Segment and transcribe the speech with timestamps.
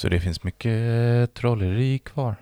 [0.00, 2.36] Så det finns mycket eh, trolleri kvar.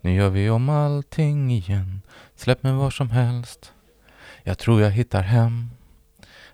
[0.00, 2.02] Nu gör vi om allting igen.
[2.34, 3.72] Släpp mig var som helst.
[4.42, 5.70] Jag tror jag hittar hem.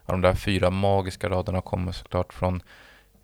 [0.06, 2.62] Ja, de där fyra magiska raderna kommer såklart från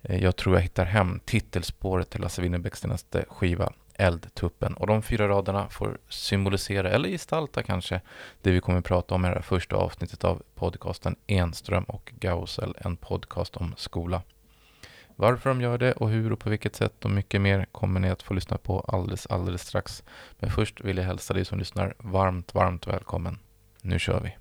[0.01, 4.73] eh, Jag tror jag hittar hem, titelspåret till Lasse Winnerbäcks senaste skiva Eldtuppen.
[4.73, 8.01] Och de fyra raderna får symbolisera, eller gestalta kanske,
[8.41, 12.13] det vi kommer att prata om i det här första avsnittet av podcasten Enström och
[12.19, 14.21] Gausel, en podcast om skola.
[15.15, 18.09] Varför de gör det och hur och på vilket sätt och mycket mer kommer ni
[18.09, 20.03] att få lyssna på alldeles, alldeles strax.
[20.39, 23.39] Men först vill jag hälsa dig som lyssnar varmt, varmt välkommen.
[23.81, 24.40] Nu kör vi!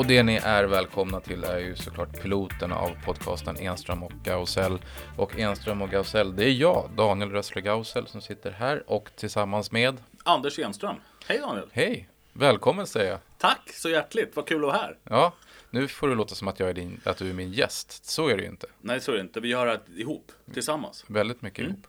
[0.00, 4.78] Och det ni är välkomna till är ju såklart piloterna av podcasten Enström och Gausell.
[5.16, 9.72] Och Enström och Gausell, det är jag, Daniel Rössle Gausell, som sitter här och tillsammans
[9.72, 10.96] med Anders Enström.
[11.26, 11.68] Hej Daniel!
[11.72, 12.08] Hej!
[12.32, 13.20] Välkommen säger jag.
[13.38, 14.98] Tack så hjärtligt, vad kul att vara här.
[15.04, 15.32] Ja,
[15.70, 18.04] nu får det låta som att, jag är din, att du är min gäst.
[18.04, 18.66] Så är det ju inte.
[18.80, 19.40] Nej, så är det inte.
[19.40, 21.04] Vi gör det ihop, tillsammans.
[21.06, 21.86] Väldigt mycket ihop.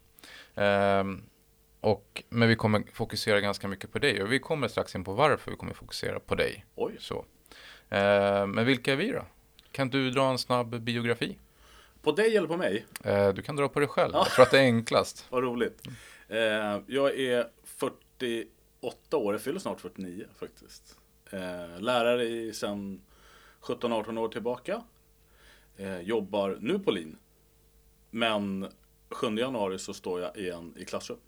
[0.55, 1.23] Ehm,
[1.81, 5.13] och, men vi kommer fokusera ganska mycket på dig och vi kommer strax in på
[5.13, 6.65] varför vi kommer fokusera på dig.
[6.75, 6.95] Oj.
[6.99, 7.25] Så.
[7.91, 9.25] Ehm, men vilka är vi då?
[9.71, 11.37] Kan du dra en snabb biografi?
[12.01, 12.85] På dig eller på mig?
[13.03, 14.11] Ehm, du kan dra på dig själv.
[14.13, 15.25] Jag tror att det är enklast.
[15.29, 15.87] Vad roligt.
[16.27, 20.97] Eh, jag är 48 år, jag fyller snart 49 faktiskt.
[21.31, 23.01] Eh, lärare i sedan
[23.61, 24.83] 17-18 år tillbaka.
[25.77, 27.17] Eh, jobbar nu på LIN.
[28.09, 28.67] Men
[29.09, 31.19] 7 januari så står jag igen i klassrum.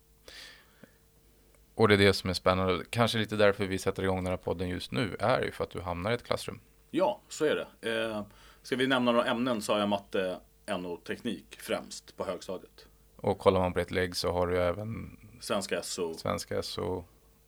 [1.76, 2.86] Och det är det som är spännande.
[2.90, 5.70] Kanske lite därför vi sätter igång den här podden just nu är ju för att
[5.70, 6.60] du hamnar i ett klassrum.
[6.92, 7.92] Ja, så är det.
[7.92, 8.24] Eh,
[8.64, 12.86] ska vi nämna några ämnen så har jag matte, NO, teknik främst på högstadiet.
[13.16, 17.04] Och kollar man på ett lägg så har du även Svenska SO svenska SO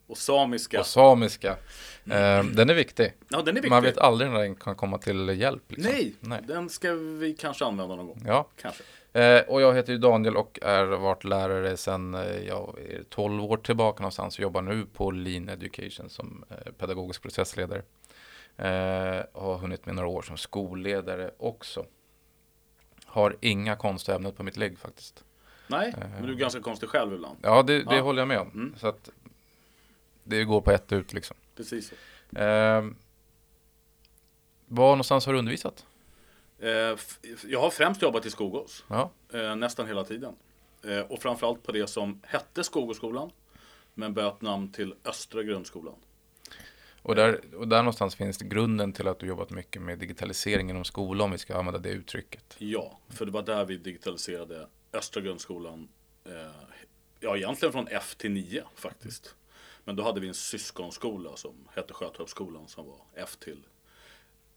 [0.07, 0.79] och samiska.
[0.79, 1.57] och samiska.
[2.11, 3.13] Ehm, den är viktig.
[3.29, 3.69] Ja, den är viktig.
[3.69, 5.63] Man vet aldrig när den kan komma till hjälp.
[5.71, 5.91] Liksom.
[5.91, 6.41] Nej, Nej.
[6.47, 8.21] den ska vi kanske använda någon gång.
[8.25, 8.47] Ja.
[8.55, 8.83] Kanske.
[9.13, 13.44] Eh, och jag heter ju Daniel och är varit lärare sedan eh, jag är 12
[13.44, 17.81] år tillbaka någonstans jobbar nu på Lean Education som eh, pedagogisk processledare.
[19.33, 21.85] Har hunnit med några år som skolledare också.
[23.05, 25.23] Har inga konstiga ämnen på mitt lägg faktiskt.
[25.67, 27.38] Nej, men du är ganska konstig själv ibland.
[27.41, 28.01] Ja, det, det Ja.
[28.01, 28.51] håller jag med om.
[28.53, 28.75] Mm.
[28.77, 29.09] Så att
[30.25, 31.38] det går på ett ut liksom.
[31.56, 32.40] Precis så.
[32.40, 32.86] Eh,
[34.68, 35.86] var någonstans har du undervisat?
[36.59, 36.69] Eh,
[37.47, 38.84] jag har främst jobbat i Skogås.
[38.88, 40.36] Ja, Eh, nästan hela tiden.
[40.84, 43.31] Eh, och framförallt på det som hette Skogåsskolan.
[43.94, 45.96] Men bytt namn till Östra grundskolan.
[47.02, 50.84] och där, och där någonstans finns grunden till att du jobbat mycket med digitalisering inom
[50.86, 52.56] skolan, om vi ska använda det uttrycket.
[52.57, 55.88] Ja, för det var där vi digitaliserade Östra grundskolan.
[57.19, 59.36] Ja, egentligen från F till 9 faktiskt.
[59.85, 63.63] Men då hade vi en syskonskola som hette Sjötorpsskolan som var F till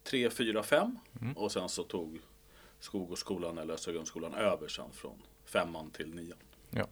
[0.03, 0.99] 3, 4, 5.
[1.35, 2.19] Och sen så tog
[2.79, 6.37] Skogåsskolan eller Östra grundskolan över sen från femman till nian.
[6.69, 6.87] Ja.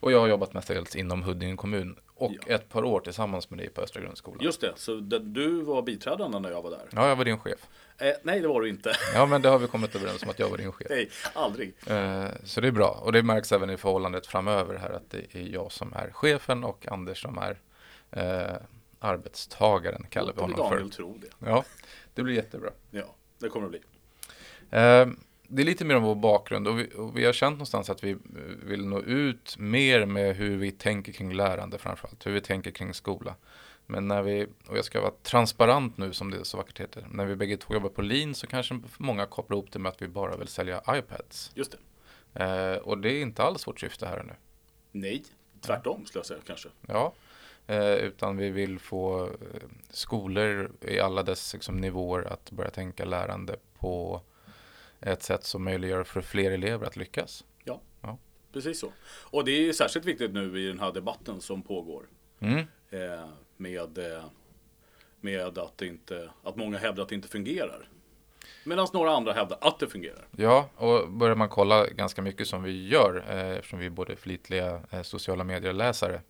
[0.00, 2.54] Och jag har jobbat mestadels inom Huddinge kommun och Ja.
[2.54, 4.44] ett par år tillsammans med dig på Östra grundskolan.
[4.44, 6.88] Just det, så det, du var biträdande när jag var där?
[6.92, 7.68] Ja, jag var din chef.
[7.98, 8.92] Eh, nej, det var du inte.
[9.14, 10.86] Ja, men det har vi kommit överens om att jag var din chef.
[10.90, 11.74] nej, aldrig.
[11.86, 12.90] Eh, Så det är bra.
[12.90, 16.64] Och det märks även i förhållandet framöver här att det är jag som är chefen
[16.64, 17.58] och Anders som är
[18.12, 18.56] eh,
[18.98, 20.96] arbetstagaren, kallar vi honom Daniel för.
[20.96, 21.46] tro det.
[21.46, 21.64] Ja,
[22.14, 22.70] det blir jättebra.
[22.90, 23.80] Ja, det kommer det bli.
[24.70, 25.08] Eh,
[25.52, 28.04] det är lite mer om vår bakgrund och vi, och vi har känt någonstans att
[28.04, 28.18] vi eh,
[28.62, 32.94] vill nå ut mer med hur vi tänker kring lärande framförallt, hur vi tänker kring
[32.94, 33.34] skola.
[33.86, 37.26] Men när vi, och jag ska vara transparent nu som det så vackert heter, när
[37.26, 40.08] vi bägge två jobbar på Lean så kanske många kopplar ihop det med att vi
[40.08, 41.50] bara vill sälja iPads.
[41.54, 41.76] Just
[42.34, 42.44] det.
[42.44, 44.34] Eh, och det är inte alls vårt syfte här och nu.
[44.92, 45.24] Nej,
[45.60, 46.68] tvärtom skulle jag säga kanske.
[46.86, 47.12] Ja,
[47.78, 49.30] utan vi vill få eh,
[49.90, 54.20] skolor i alla dess liksom, nivåer att börja tänka lärande på
[55.00, 57.44] ett sätt som möjliggör för fler elever att lyckas.
[58.52, 58.92] Precis så.
[59.30, 62.06] Och det är särskilt viktigt nu i den här debatten som pågår.
[62.40, 62.58] Mm.
[62.90, 64.24] Eh, med, eh,
[65.20, 67.88] med att, inte, att många hävdar att det inte fungerar.
[68.64, 70.28] Medan några andra hävdar att det fungerar.
[70.36, 74.16] Ja, och börjar man kolla ganska mycket som vi gör, eh, eftersom vi är både
[74.16, 76.20] flitliga eh, sociala medier-läsare eh,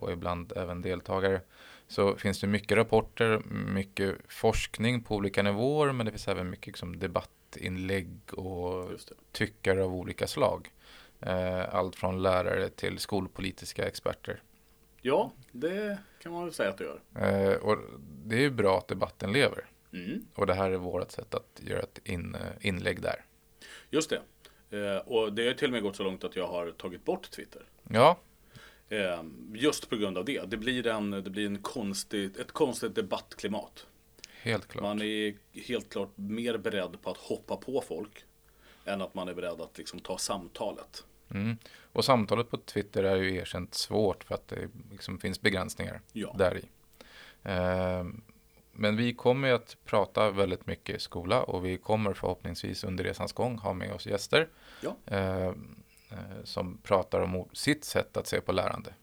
[0.00, 1.40] och ibland även deltagare,
[1.90, 3.38] så finns det mycket rapporter,
[3.74, 8.90] mycket forskning på olika nivåer, men det finns även mycket liksom, debattinlägg och
[9.32, 10.70] tyckare av olika slag.
[11.20, 14.42] Eh, allt från lärare till skolpolitiska experter.
[15.02, 17.00] Ja, det kan man väl säga att det gör.
[17.14, 19.64] Eh, och det är ju bra att debatten lever.
[19.92, 20.26] Mm.
[20.34, 23.24] Och det här är vårt sätt att göra ett in, inlägg där.
[23.90, 24.22] Just det.
[24.78, 27.30] Eh, och det har till och med gått så långt att jag har tagit bort
[27.30, 27.62] Twitter.
[27.88, 28.29] Ja, Eh,
[29.54, 30.50] just på grund av det.
[30.50, 33.86] Det blir, en, det blir en konstig, ett konstigt debattklimat.
[34.42, 34.82] helt klart.
[34.82, 38.24] Man är helt klart mer beredd på att hoppa på folk
[38.84, 41.04] än att man är beredd att liksom ta samtalet.
[41.30, 41.56] Mm.
[41.92, 46.34] Och samtalet på Twitter är ju erkänt svårt för att det liksom finns begränsningar Ja.
[46.38, 46.64] där i.
[47.42, 48.22] Ehm,
[48.72, 53.58] men vi kommer att prata väldigt mycket skola och vi kommer förhoppningsvis under resans gång
[53.58, 54.48] ha med oss gäster
[54.80, 54.96] Ja.
[55.06, 55.52] ehm, eh,
[56.44, 58.94] som pratar om sitt sätt att se på lärande.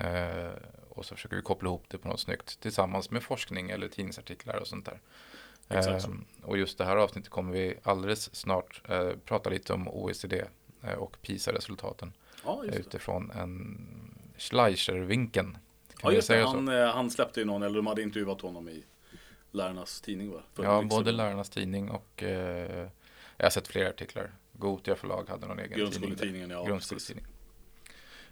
[0.00, 0.52] Eh,
[0.88, 4.56] och så försöker vi koppla ihop det på något snyggt tillsammans med forskning eller tidningsartiklar
[4.56, 5.00] och sånt där.
[5.68, 6.10] Exakt så.
[6.10, 10.44] Ehm, och just det här avsnittet kommer vi alldeles snart eh, prata lite om OECD
[10.82, 12.12] eh, och PISA-resultaten
[12.44, 13.78] Ja, utifrån en
[14.36, 15.58] Schleicher-vinkeln.
[16.02, 16.44] Ja, just det.
[16.44, 18.84] Han, eh, han släppte ju någon, eller de hade intervjuat honom i
[19.50, 20.42] Lärarnas tidning va?
[20.54, 21.12] För Ja, både.
[21.12, 22.88] Lärarnas Tidning och eh,
[23.36, 24.32] jag har sett flera artiklar.
[24.58, 25.84] Gotia förlag hade någon egen tidning.
[25.84, 26.56] Grundskoletidningen, ja.
[26.56, 26.68] precis.
[26.70, 27.24] Grundskoletidning.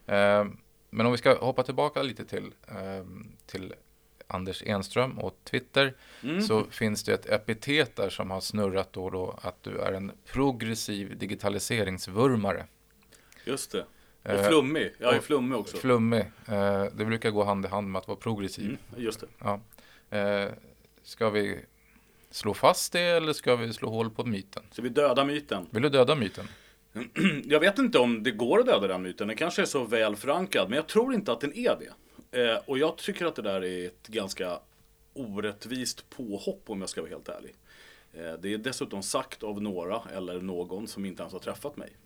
[0.07, 0.47] Eh,
[0.91, 3.07] men om vi ska hoppa tillbaka lite till, eh,
[3.47, 3.75] till
[4.27, 6.43] Anders Enström och Twitter Mm.
[6.43, 9.93] så finns det ett epitet där som har snurrat då och då att du är
[9.93, 12.67] en progressiv digitaliseringsvurmare.
[13.45, 13.87] Just det.
[14.23, 14.93] Och Eh, flummig.
[14.99, 15.77] Jag är flummig också.
[15.77, 16.21] Flummig.
[16.49, 18.65] Eh, det brukar gå hand i hand med att vara progressiv.
[18.65, 19.27] Mm, just det.
[19.39, 19.61] Ja.
[21.03, 21.61] Ska vi
[22.37, 24.63] slå fast det eller ska vi slå hål på myten?
[24.71, 25.67] Så vi dödar myten.
[25.71, 26.49] Vill du döda myten?
[27.45, 29.29] Jag vet inte om det går att döda den myten.
[29.29, 30.69] Den kanske är så väl förankrad.
[30.69, 31.93] Men jag tror inte att den är det.
[32.43, 34.59] Eh, och jag tycker att det där är ett ganska
[35.15, 37.55] orättvist påhopp om jag ska vara helt ärlig.
[38.13, 41.97] Eh, det är dessutom sagt av några eller någon som inte ens har träffat mig.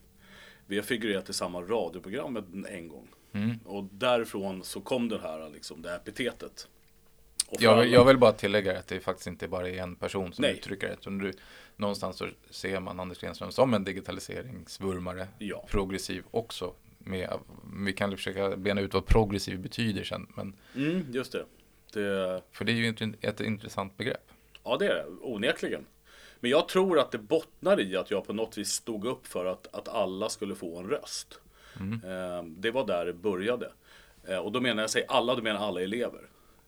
[0.67, 3.09] Vi har figurerat i samma radioprogram en gång.
[3.33, 3.59] Mm.
[3.65, 6.69] Och därifrån så kom det här, liksom, det här epitetet.
[7.58, 10.52] Jag, jag vill bara tillägga att det faktiskt inte bara är en person som Nej.
[10.52, 10.93] uttrycker det.
[10.93, 11.32] utan du,
[11.76, 15.29] någonstans så ser man Anders Stenström som en digitaliseringsvurmare.
[15.38, 15.67] Ja.
[15.70, 16.73] Progressiv också.
[16.99, 17.31] Med,
[17.85, 20.26] vi kan försöka bena ut vad progressiv betyder sen.
[20.37, 21.44] Men, Mm, just det.
[21.93, 22.43] det.
[22.52, 24.31] för det är ju ett, intressant begrepp.
[24.64, 25.06] Ja, det är det.
[25.20, 25.87] Onekligen.
[26.41, 29.47] Men jag tror att det bottnar i att jag på något vis stod upp för
[29.47, 31.41] att, att alla skulle få en röst.
[31.81, 33.73] Eh, det var där det började.
[34.29, 36.20] Eh, och då menar jag, säger alla, då menar alla elever.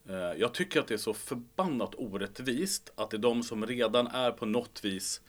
[0.08, 4.06] Eh, jag tycker att det är så förbannat orättvist att det är de som redan
[4.06, 5.20] är på något vis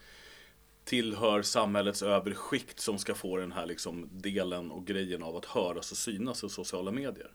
[0.84, 5.44] tillhör samhällets övre skikt som ska få den här liksom delen och grejen av att
[5.44, 7.30] höras och synas i sociala medier.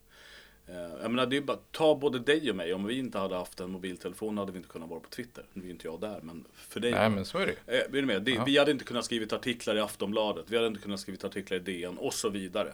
[0.68, 2.74] Eh, Jag menar, det är bara, ta både dig och mig.
[2.74, 5.46] Om vi inte hade haft en mobiltelefon hade vi inte kunnat vara på Twitter.
[5.54, 6.92] Nu är inte jag där, men för dig.
[6.92, 8.24] Nej men så är det Eh, är du med?
[8.24, 8.44] Det.
[8.46, 10.46] Vi hade inte kunnat skrivit artiklar i Aftonbladet.
[10.48, 12.74] Vi hade inte kunnat skrivit artiklar i DN och så vidare.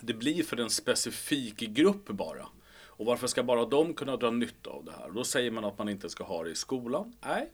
[0.00, 2.46] Det blir för en specifik grupp bara.
[2.96, 5.10] Och varför ska bara de kunna dra nytta av det här?
[5.10, 7.16] Då säger man att man inte ska ha det i skolan.
[7.20, 7.52] Nej.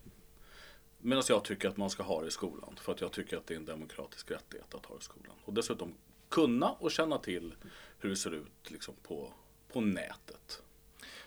[0.99, 2.77] Medan jag tycker att man ska ha det i skolan.
[2.81, 5.37] För att jag tycker att det är en demokratisk rättighet att ha det i skolan.
[5.45, 5.95] Och dessutom
[6.29, 7.55] kunna och känna till
[7.99, 9.33] hur det ser ut liksom, på,
[9.73, 10.63] på nätet.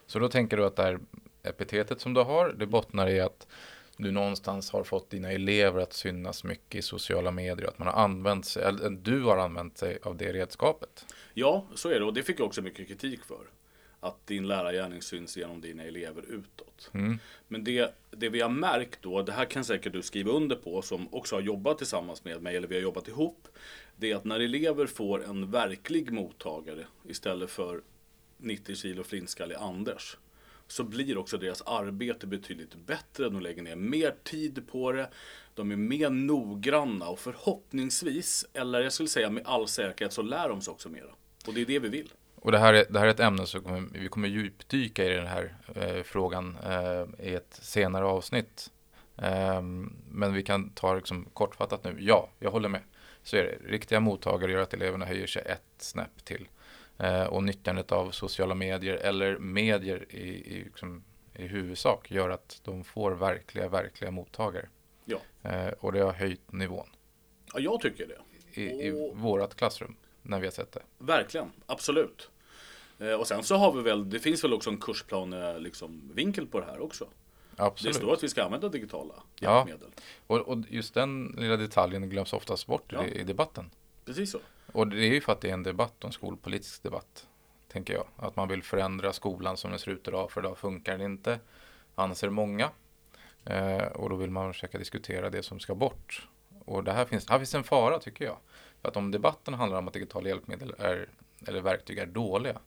[0.06, 1.00] Så då tänker du att det här
[1.44, 3.48] epitetet som du har, det bottnar i att
[3.98, 8.04] du någonstans har fått dina elever att synas mycket i sociala medier, att man har
[8.04, 11.06] använt sig, eller du har använt sig av det redskapet.
[11.34, 12.06] Ja, så är det.
[12.06, 13.48] Och det fick jag också mycket kritik för.
[14.04, 16.92] Att din lärargärning syns genom dina elever utåt.
[16.94, 17.20] Mm.
[17.48, 20.82] Men det, det vi har märkt då, det här kan säkert du skriva under på
[20.82, 23.48] som också har jobbat tillsammans med mig, eller vi har jobbat ihop.
[23.96, 27.82] Det är att när elever får en verklig mottagare istället för
[28.38, 30.18] 90 kilo flintskallig Anders.
[30.68, 33.30] Så blir också deras arbete betydligt bättre.
[33.30, 35.10] De lägger ner mer tid på det.
[35.54, 40.50] De är mer noggranna och förhoppningsvis, eller jag skulle säga med all säkerhet, så lär
[40.50, 41.12] de sig också mera.
[41.48, 42.14] Och det är det vi vill.
[42.44, 45.10] Och det här är, det här är ett ämne som kommer, vi kommer djupdyka i
[45.10, 48.72] den här eh, frågan eh, i ett senare avsnitt.
[49.18, 51.96] Ehm, men vi kan ta liksom kortfattat nu.
[52.00, 52.82] Ja, jag håller med.
[53.24, 53.72] Så är det.
[53.72, 56.48] Riktiga mottagare gör att eleverna höjer sig ett snäpp till.
[56.98, 61.04] Eh, och nyttjandet av sociala medier eller medier i, i, liksom,
[61.36, 64.70] i huvudsak gör att de får verkliga, verkliga mottagare.
[65.06, 65.18] Ja.
[65.44, 66.90] Eh, och det har höjt nivån
[67.54, 68.62] Ja, jag tycker det.
[68.62, 70.82] i, i Och- vårat klassrum när vi har sett det.
[70.98, 72.30] Verkligen, absolut.
[73.00, 75.30] Eh, och sen så har vi väl, det finns väl också en kursplan
[75.64, 77.08] liksom, vinkel på det här också.
[77.56, 77.94] Absolut.
[77.94, 79.58] Det står att vi ska använda digitala Ja.
[79.58, 79.90] hjälpmedel.
[80.28, 83.06] Och, och just den lilla detaljen glöms oftast bort Ja.
[83.06, 83.70] i, debatten.
[84.06, 84.40] Precis så.
[84.72, 87.28] Och det är ju för att det är en debatt, en skolpolitisk debatt,
[87.68, 88.06] tänker jag.
[88.16, 91.40] Att man vill förändra skolan som den ser ut idag, för idag funkar den inte,
[91.96, 92.70] anser många.
[93.46, 96.28] Eh, och då vill man försöka diskutera det som ska bort.
[96.66, 98.38] Och det här finns, här finns en fara, tycker jag.
[98.82, 101.10] För att om debatten handlar om att digitala hjälpmedel är,
[101.48, 102.60] eller verktyg är dåliga,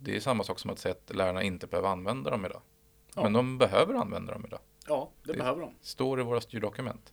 [0.00, 2.60] det är samma sak som att säga att lärarna inte behöver använda dem idag.
[3.14, 3.22] Ja.
[3.22, 4.60] Men de behöver använda dem idag.
[4.88, 5.74] Ja, det, Det- behöver de.
[5.82, 7.12] står i våra styrdokument.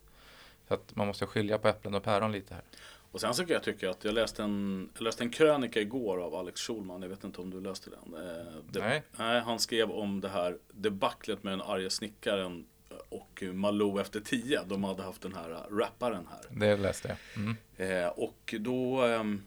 [0.67, 2.63] Så att man måste skilja på äpplen och päron lite här.
[3.11, 6.21] Och sen så kan jag tycka att jag läste en, jag läste en krönika igår
[6.21, 7.01] av Alex Schulman.
[7.01, 8.13] Jag vet inte om du läste den.
[8.29, 9.03] Eh, det, Nej.
[9.17, 9.41] nej.
[9.41, 12.65] Han skrev om det här debaclet med den arga snickaren
[13.09, 14.61] och Malou efter tio.
[14.65, 16.45] De hade haft den här rapparen här.
[16.59, 17.17] Det läste jag.
[17.43, 17.57] Mm.
[18.03, 19.43] Eh, och då, ehm,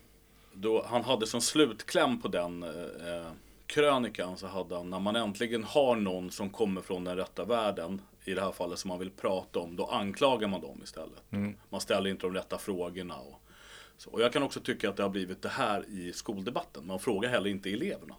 [0.60, 3.30] då, han hade som slutkläm på den eh,
[3.66, 8.00] krönikan så hade han, när man äntligen har någon som kommer från den rätta världen,
[8.24, 11.22] i det här fallet som man vill prata om, då anklagar man dem istället.
[11.68, 13.16] Man ställer inte de rätta frågorna.
[13.16, 13.40] Och,
[13.96, 14.10] så.
[14.10, 16.86] och jag kan också tycka att det har blivit det här i skoldebatten.
[16.86, 18.14] Man frågar heller inte eleverna.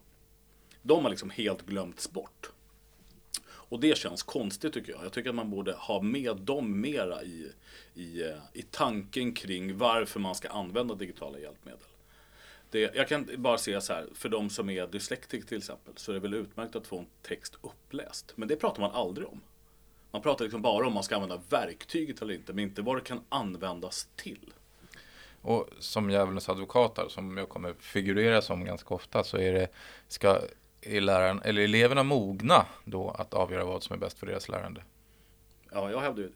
[0.81, 2.51] De har liksom helt glömts bort.
[3.43, 5.03] Och det känns konstigt tycker jag.
[5.03, 7.51] Jag tycker att man borde ha med dem mera i,
[7.93, 11.79] i, eh, i tanken kring varför man ska använda digitala hjälpmedel.
[12.71, 16.11] Det, jag kan bara säga så här, för de som är dyslektiker till exempel, så
[16.11, 18.33] är det väl utmärkt att få en text uppläst.
[18.35, 19.41] Men det pratar man aldrig om.
[20.11, 23.01] Man pratar liksom bara om man ska använda verktyget eller inte, men inte vad det
[23.01, 24.53] kan användas till.
[25.41, 29.67] Och som djävulens advokater, som jag kommer figurera som ganska ofta, så är det,
[30.07, 30.41] ska
[30.81, 34.83] är läraren, eller eleverna mogna då att avgöra vad som är bäst för deras lärande?
[35.71, 36.35] Ja, jag hävdar ju det.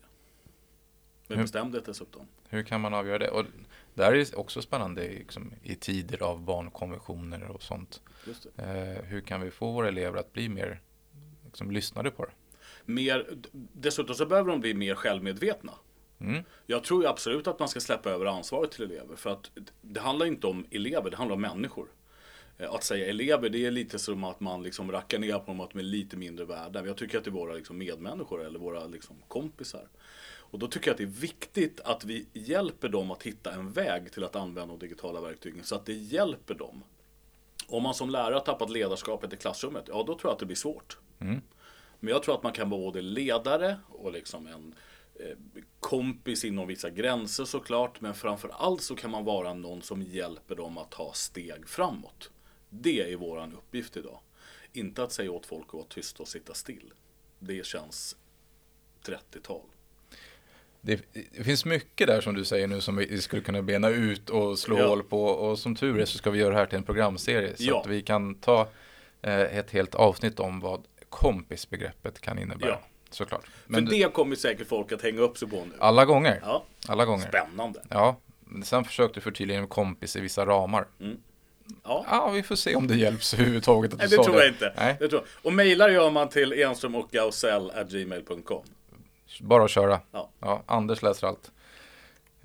[1.28, 2.28] Med Hur- bestämdhet dessutom.
[2.50, 3.30] Hur kan man avgöra det?
[3.30, 3.46] Och
[3.94, 8.02] det här är också spännande liksom, i tider av barnkonventioner och sånt.
[8.58, 10.82] Eh, hur kan vi få våra elever att bli mer
[11.46, 12.32] liksom, lyssnade på det?
[12.86, 13.38] Mer,
[13.74, 15.74] dessutom så behöver de bli mer självmedvetna.
[16.20, 16.44] Mm.
[16.66, 19.16] Jag tror absolut att man ska släppa över ansvaret till elever.
[19.16, 21.88] För att det handlar inte om elever, det handlar om människor.
[22.58, 25.60] Eh, Att säga elever, det är lite som att man liksom rackar ner på dem
[25.60, 26.86] att de är lite mindre värda.
[26.86, 29.88] Jag tycker att det är våra liksom medmänniskor eller våra liksom kompisar.
[30.54, 33.72] Och då tycker jag att det är viktigt att vi hjälper dem att hitta en
[33.72, 36.84] väg till att använda de digitala verktygen så att det hjälper dem.
[37.68, 40.46] Om man som lärare har tappat ledarskapet i klassrummet, ja då tror jag att det
[40.46, 40.98] blir svårt.
[42.00, 44.76] Men jag tror att man kan vara både ledare och liksom en
[45.16, 45.38] eh,
[45.80, 48.02] kompis inom vissa gränser såklart.
[48.02, 52.32] Men framför allt så kan man vara någon som hjälper dem att ta steg framåt.
[52.70, 54.20] Det är våran uppgift idag.
[54.74, 56.94] Inte att säga åt folk att vara tysta och sitta still.
[57.40, 58.18] Det känns
[59.06, 59.66] 30-tal.
[60.86, 61.02] Det,
[61.38, 64.60] det finns mycket där som du säger nu som vi skulle kunna bena ut och
[64.60, 64.88] slå Ja.
[64.88, 65.24] hål på.
[65.26, 67.56] Och som tur är så ska vi göra det här till en programserie.
[67.58, 67.82] Så Ja.
[67.82, 68.68] att vi kan ta
[69.22, 72.70] eh, ett helt avsnitt om vad kompisbegreppet kan innebära.
[72.70, 72.82] Ja.
[73.10, 73.44] Såklart.
[73.44, 75.72] För Men du, det kommer säkert folk att hänga upp sig på nu.
[75.80, 76.40] alla gånger.
[76.46, 77.28] Ja, Alla gånger.
[77.28, 77.82] spännande.
[77.90, 78.16] Ja.
[78.46, 80.88] Men Sen försökte du förtydliga med kompis i vissa ramar.
[81.84, 82.06] Ja.
[82.10, 84.74] Ja, vi får se om det hjälps överhuvudtaget att du Nej, det tror jag inte.
[84.78, 85.46] Nej, Det tror jag.
[85.46, 87.10] Och mejlar gör man till enström och
[87.90, 88.64] gmail.com.
[89.42, 90.00] bara att köra.
[90.12, 90.30] Ja.
[90.40, 91.52] Ja, Anders läser allt.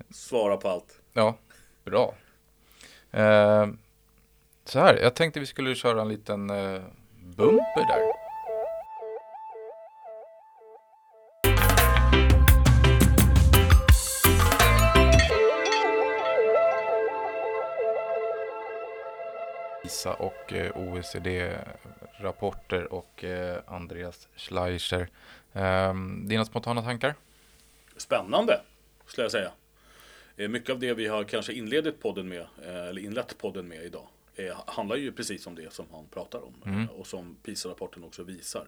[0.09, 1.01] Svara på allt.
[1.13, 1.35] Ja,
[1.85, 2.13] bra.
[3.11, 3.67] Eh,
[4.65, 6.81] så här, jag tänkte vi skulle köra en liten eh,
[7.23, 8.18] bumper där.
[19.89, 25.07] ISA och eh, OECD-rapporter och eh, Andreas Schleicher.
[25.53, 25.93] Eh,
[26.25, 27.15] dina spontana tankar?
[27.97, 28.61] Spännande,
[29.05, 29.51] skulle jag säga.
[30.37, 34.07] Eh, Mycket av det vi har kanske inledit podden med, eller inlett podden med idag,
[34.65, 38.67] handlar ju precis om det som han pratar om eh, och som PISA-rapporten också visar.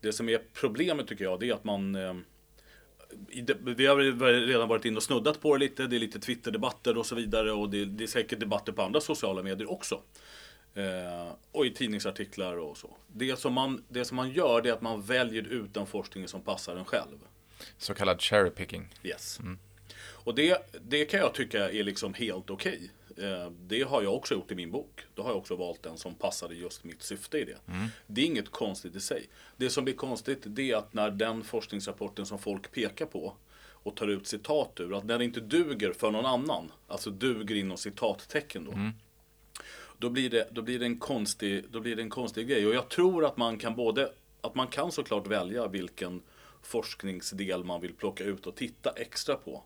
[0.00, 1.96] Det som är problemet tycker jag, det är att man
[3.60, 7.06] vi har redan varit inne och snuddat på det lite, det är lite Twitter-debatter och
[7.06, 10.02] så vidare och det, det är säkert debatter på andra sociala medier också.
[10.74, 12.96] Eh, och i tidningsartiklar och så.
[13.06, 16.28] Det som, man, det som man gör det är att man väljer ut den forskningen
[16.28, 17.18] som passar en själv.
[17.78, 18.94] Så kallad cherry picking.
[19.02, 19.40] Yes.
[20.00, 22.80] Och det, det kan jag tycka är liksom helt okej.
[22.82, 22.90] Eh,
[23.60, 25.00] Det har jag också gjort i min bok.
[25.14, 27.58] Då har jag också valt den som passade just mitt syfte i det.
[28.06, 29.28] Det är inget konstigt i sig.
[29.56, 33.34] Det som blir konstigt det är att när den forskningsrapporten som folk pekar på
[33.82, 37.54] och tar ut citat ur, att när det inte duger för någon annan, alltså duger
[37.54, 38.70] inom citattecken då.
[39.98, 42.66] Då blir, det, då, blir det en konstig, då blir det en konstig grej.
[42.66, 46.22] Och jag tror att man kan både, att man kan såklart välja vilken
[46.62, 49.62] forskningsdel man vill plocka ut och titta extra på.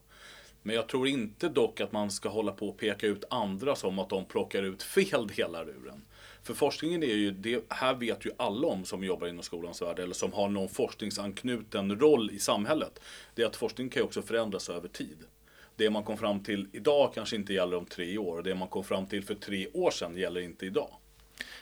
[0.67, 3.99] Men jag tror inte dock att man ska hålla på och peka ut andra som
[3.99, 6.05] att de plockar ut fel delar ur den.
[6.43, 9.99] För forskningen är ju, det här vet ju alla om som jobbar inom skolans värld
[9.99, 13.01] eller som har någon forskningsanknuten roll i samhället.
[13.35, 15.19] Det är att forskning kan ju också förändras över tid.
[15.77, 18.37] Det man kom fram till idag kanske inte gäller om tre år.
[18.39, 20.91] och Det man kom fram till för tre år sedan gäller inte idag.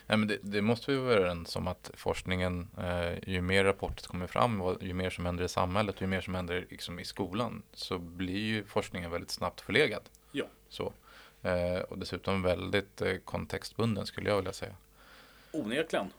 [0.07, 4.07] Nej, men det, det måste vi vara överens om att forskningen, eh, ju mer rapporter
[4.07, 6.99] kommer fram och ju mer som händer i samhället och ju mer som händer liksom,
[6.99, 10.01] i skolan så blir ju forskningen väldigt snabbt förlegad.
[10.31, 10.45] Ja.
[10.69, 10.93] Så.
[11.41, 14.75] Eh, och dessutom väldigt eh, kontextbunden skulle jag vilja säga.
[15.51, 16.09] Onekligen.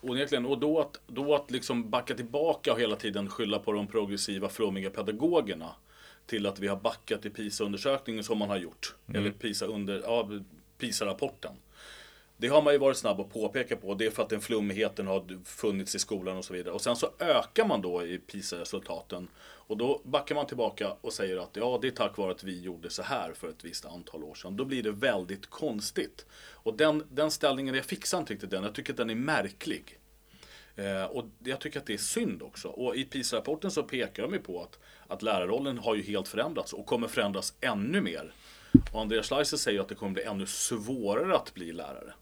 [0.00, 0.46] Onekligen.
[0.46, 4.48] Och då att, då att liksom backa tillbaka och hela tiden skylla på de progressiva,
[4.48, 5.74] flummiga pedagogerna
[6.26, 8.94] till att vi har backat i PISA-undersökningen som man har gjort.
[9.06, 9.20] Mm.
[9.20, 10.30] Eller PISA under, ja,
[10.78, 11.52] PISA-rapporten.
[12.38, 13.94] Det har man ju varit snabb att påpeka på.
[13.94, 16.74] Det är för att den flummigheten har funnits i skolan och så vidare.
[16.74, 19.28] Och sen så ökar man då i PISA-resultaten.
[19.38, 22.60] Och då backar man tillbaka och säger att ja, det är tack vare att vi
[22.60, 24.56] gjorde så här för ett visst antal år sedan.
[24.56, 26.26] Då blir det väldigt konstigt.
[26.52, 28.64] Och den, den ställningen, jag fixar inte riktigt den.
[28.64, 29.98] Jag tycker att den är märklig.
[30.76, 32.68] Eh, och jag tycker att det är synd också.
[32.68, 36.72] Och i PISA-rapporten så pekar de ju på att, att lärarrollen har ju helt förändrats
[36.72, 38.32] och kommer förändras ännu mer.
[38.92, 42.12] Och Andreas Schleicher säger att det kommer bli ännu svårare att bli lärare.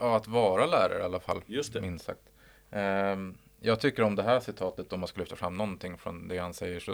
[0.00, 1.42] Ja, att vara lärare i alla fall.
[1.46, 1.80] Just det.
[1.80, 2.30] Minst sagt.
[2.70, 6.38] Ehm, jag tycker om det här citatet, om man ska lyfta fram någonting från det
[6.38, 6.92] han säger, så,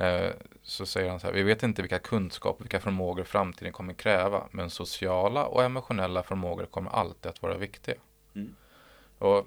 [0.00, 0.32] eh,
[0.62, 1.34] så säger han så här.
[1.34, 6.66] Vi vet inte vilka kunskaper, vilka förmågor framtiden kommer kräva, men sociala och emotionella förmågor
[6.66, 7.96] kommer alltid att vara viktiga.
[8.34, 8.56] Mm.
[9.18, 9.46] Och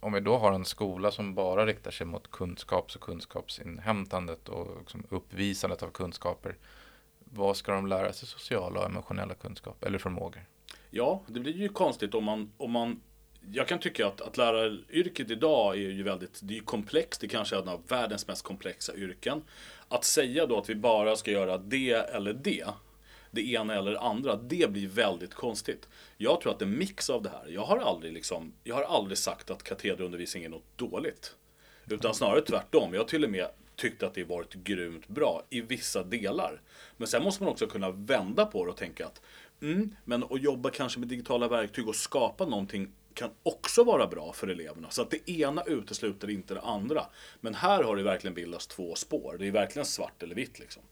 [0.00, 4.76] om vi då har en skola som bara riktar sig mot kunskaps och kunskapsinhämtandet och
[4.78, 6.56] liksom uppvisandet av kunskaper,
[7.18, 10.42] vad ska de lära sig sociala och emotionella kunskaper eller förmågor?
[10.90, 13.00] Ja, det blir ju konstigt om man, om man
[13.52, 17.20] jag kan tycka att, att läraryrket idag är ju väldigt det är ju komplext.
[17.20, 19.42] Det kanske är en av världens mest komplexa yrken.
[19.88, 22.64] Att säga då att vi bara ska göra det eller det,
[23.30, 25.88] det ena eller det andra, det blir väldigt konstigt.
[26.16, 29.18] Jag tror att en mix av det här, jag har aldrig, liksom, jag har aldrig
[29.18, 31.36] sagt att katederundervisning är något dåligt.
[31.90, 32.92] Utan snarare tvärtom.
[32.92, 36.60] Jag har till och med tyckt att det varit grymt bra i vissa delar.
[36.96, 39.22] Men sen måste man också kunna vända på det och tänka att
[39.62, 44.32] mm, men att jobba kanske med digitala verktyg och skapa någonting kan också vara bra
[44.32, 44.90] för eleverna.
[44.90, 47.06] Så att det ena utesluter inte det andra.
[47.40, 49.36] Men här har det verkligen bildats två spår.
[49.38, 50.82] Det är verkligen svart eller vitt liksom.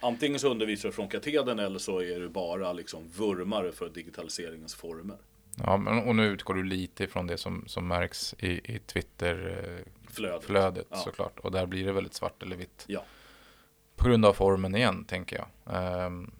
[0.00, 4.74] Antingen så undervisar du från katedern eller så är du bara liksom vurmare för digitaliseringens
[4.74, 5.16] former.
[5.56, 10.44] Ja, men, och nu utgår du lite ifrån det som, som märks i, i Twitter-flödet
[10.44, 10.86] Flödet.
[10.90, 10.96] Ja.
[10.96, 11.38] såklart.
[11.38, 12.84] Och där blir det väldigt svart eller vitt.
[12.86, 13.04] Ja.
[13.96, 15.76] På grund av formen igen, tänker jag.
[15.76, 16.30] Ehm,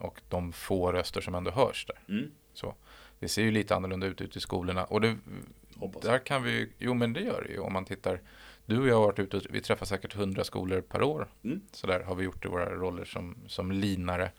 [0.00, 2.14] och de få röster som ändå hörs där.
[2.14, 2.30] Mm.
[2.52, 2.74] Så.
[3.18, 4.84] Det ser ju lite annorlunda ut ute i skolorna.
[4.84, 5.16] Och det,
[5.76, 6.02] Hoppas.
[6.02, 8.20] där kan vi, jo men det gör det ju om man tittar.
[8.66, 11.28] Du och jag har varit ute och vi träffar säkert hundra skolor per år.
[11.44, 11.60] Mm.
[11.72, 14.32] Så där har vi gjort i våra roller som, som linare.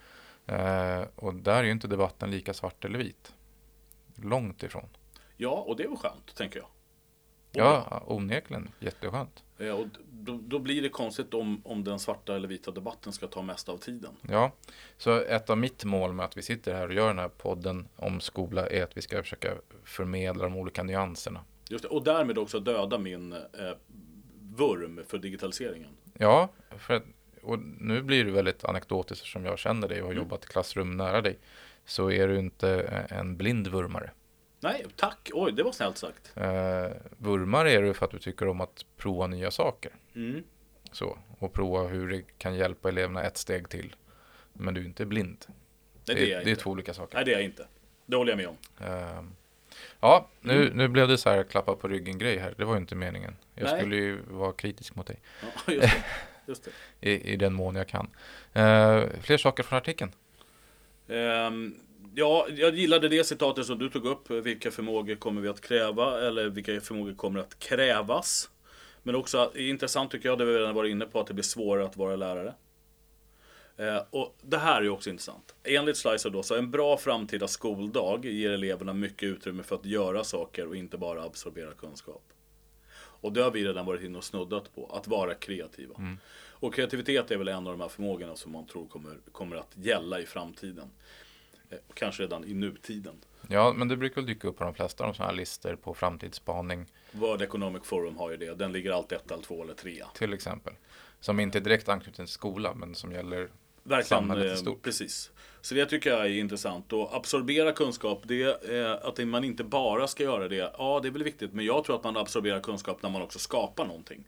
[0.45, 3.33] Eh, och där är ju inte debatten lika svart eller vit.
[4.15, 4.89] Långt ifrån.
[5.37, 6.67] Ja, och det är väl skönt, tänker jag.
[7.51, 8.69] Ja, onekligen.
[8.79, 9.43] Jätteskönt.
[9.57, 13.27] Eh, Och då, då blir det konstigt om, om den svarta eller vita debatten ska
[13.27, 14.11] ta mest av tiden.
[14.29, 14.51] Ja,
[14.97, 17.87] så ett av mitt mål med att vi sitter här och gör den här podden
[17.95, 19.49] om skola är att vi ska försöka
[19.83, 21.39] förmedla de olika nyanserna.
[21.69, 21.87] Just det.
[21.89, 23.39] Och därmed också döda min eh,
[24.55, 25.89] vurm för digitaliseringen.
[26.17, 27.03] Ja, för att,
[27.41, 30.23] och nu blir det väldigt anekdotiskt som jag känner dig och har Mm.
[30.23, 31.39] jobbat i klassrum nära dig.
[31.85, 34.11] Så är du inte en blind vurmare.
[34.63, 35.29] Nej, tack.
[35.33, 36.31] Oj, det var snällt sagt.
[36.37, 39.91] Eh, vurmare är du för att du tycker om att prova nya saker.
[40.15, 40.43] Mm.
[40.91, 43.95] Så, och prova hur det kan hjälpa eleverna ett steg till.
[44.53, 45.45] Men du är inte blind.
[46.07, 47.15] Nej, det, det är det är två olika saker.
[47.15, 47.67] Nej, det är jag inte.
[48.05, 48.57] Det håller jag med om.
[48.87, 49.35] Ehm,
[49.99, 50.77] ja, nu, Mm.
[50.77, 52.53] nu blev det så här klappa på ryggen grej här.
[52.57, 53.35] Det var ju inte meningen.
[53.55, 53.79] Jag Nej.
[53.79, 56.03] skulle ju vara kritisk mot dig Ja, just det.
[56.45, 56.63] Just
[56.99, 57.09] det.
[57.09, 58.09] i, i den mån jag kan.
[58.53, 60.11] Eh, fler saker från artikeln.
[61.07, 61.75] Ehm,
[62.15, 64.31] ja, jag gillade det citatet som du tog upp.
[64.31, 66.27] Vilka förmågor kommer vi att kräva?
[66.27, 68.49] Eller vilka förmågor kommer att krävas?
[69.03, 71.85] Men också intressant tycker jag, det vi redan varit inne på, att det blir svårare
[71.85, 72.53] att vara lärare.
[73.77, 75.55] Eh, och det här är också intressant.
[75.63, 80.23] Enligt Slicer då, så en bra framtida skoldag ger eleverna mycket utrymme för att göra
[80.23, 82.23] saker och inte bara absorbera kunskap.
[82.93, 85.95] Och det har vi redan varit inne och snuddat på, att vara kreativa.
[86.49, 89.71] Och kreativitet är väl en av de här förmågorna som man tror kommer, kommer att
[89.75, 90.91] gälla i framtiden.
[91.71, 93.15] Eh, Kanske redan i nutiden.
[93.49, 96.85] Ja, men det brukar dyka upp på de flesta av sådana här listor på framtidsspaning
[97.11, 98.53] World Economic Forum har ju det.
[98.55, 100.07] Den ligger alltid ett eller två eller trea.
[100.13, 100.73] till exempel.
[101.19, 103.49] Som inte är direkt anknuten till skola, men som gäller
[103.83, 104.81] Verkligen, Samhället i eh, stort.
[104.81, 105.31] precis.
[105.61, 106.93] Så det tycker jag är intressant.
[106.93, 110.73] Och absorbera kunskap, det är att man inte bara ska göra det.
[110.77, 113.39] Ja, det är väl viktigt, men jag tror att man absorberar kunskap när man också
[113.39, 114.23] skapar någonting.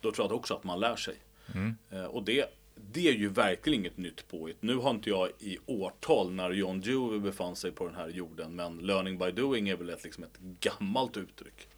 [0.00, 1.14] Då tror jag också att man lär sig.
[1.54, 1.74] Mm.
[1.90, 4.56] Eh, Och det, det är ju verkligen inget nytt påhitt.
[4.60, 8.56] Nu har inte jag i årtal när John Dewey befann sig på den här jorden,
[8.56, 11.68] men learning by doing är väl ett, liksom ett gammalt uttryck.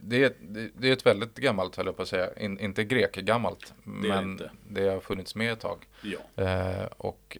[0.00, 0.32] Det är,
[0.78, 2.38] det, är ett väldigt gammalt, höll jag på att säga.
[2.38, 4.50] In, inte grek-gammalt, det men inte.
[4.68, 5.86] det har funnits med ett tag.
[6.02, 6.42] Ja.
[6.44, 7.38] Eh, och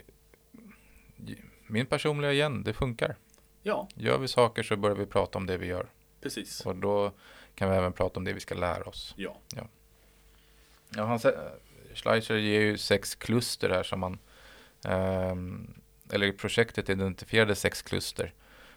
[1.67, 3.17] min personliga igen, det funkar.
[3.63, 5.87] ja, Gör vi saker så börjar vi prata om det vi gör.
[6.21, 6.67] precis.
[6.67, 7.13] Och då
[7.55, 9.15] kan vi även prata om det vi ska lära oss.
[9.17, 9.37] Ja.
[10.97, 11.51] Ja, han, sä-
[11.95, 14.19] Schleicher ger ju sex kluster här som man,
[14.85, 15.75] ehm,
[16.11, 18.33] eller projektet identifierade sex kluster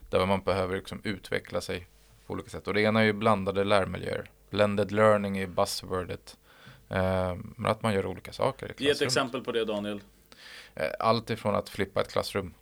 [0.09, 1.87] där man behöver liksom utveckla sig
[2.25, 2.67] på olika sätt.
[2.67, 4.29] Och det ena är ju blandade lärmiljöer.
[4.49, 6.37] Blended learning är buzzwordet
[6.89, 10.01] Eh, men att man gör olika saker i Ge ett exempel på det Daniel.
[10.75, 12.53] Eh, Allt ifrån att flippa ett klassrum,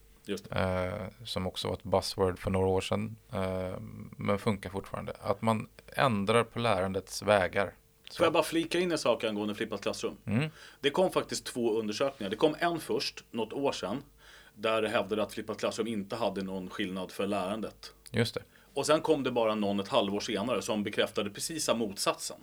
[0.52, 3.80] eh, som också var ett buzzword för några år sedan, eh,
[4.18, 5.14] men funkar fortfarande.
[5.22, 7.74] Att man ändrar på lärandets vägar.
[8.16, 8.18] Så.
[8.18, 10.18] Får jag bara flika in en sak angående flippat klassrum?
[10.26, 10.50] Mm.
[10.80, 12.30] Det kom faktiskt två undersökningar.
[12.30, 14.04] Det kom en först, något år sedan,
[14.56, 17.94] där det hävdade att flippat klassrum inte hade någon skillnad för lärandet.
[18.12, 18.42] Just det.
[18.74, 22.38] Och sen kom det bara någon ett halvår senare som bekräftade precis motsatsen.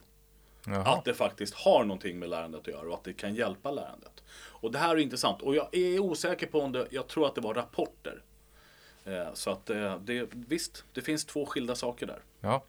[0.67, 0.83] Jaha.
[0.99, 4.23] Att det faktiskt har någonting med lärandet att göra och att det kan hjälpa lärandet.
[4.35, 5.43] Och det här är intressant.
[5.43, 8.23] Och jag är osäker på om det, jag tror att det var rapporter.
[9.05, 12.19] Eh, Så att eh, det, visst, det finns två skilda saker där.
[12.41, 12.65] Ja,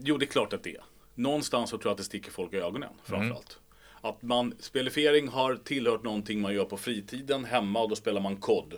[0.03, 0.83] jo, det är klart att det är.
[1.15, 3.59] Någonstans så tror jag att det sticker folk i ögonen framförallt.
[4.01, 8.37] Att man, spelifiering har tillhört någonting man gör på fritiden hemma och då spelar man
[8.37, 8.73] kod.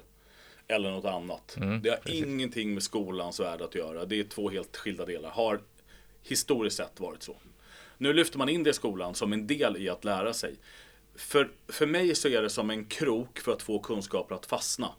[0.69, 1.57] Eller något annat.
[1.81, 4.05] det har ingenting med skolans värld att göra.
[4.05, 5.29] Det är två helt skilda delar.
[5.29, 5.59] Har
[6.23, 7.35] historiskt sett varit så.
[7.97, 10.55] Nu lyfter man in det i skolan som en del i att lära sig.
[11.15, 14.91] För, för mig så är det som en krok för att få kunskaper att fastna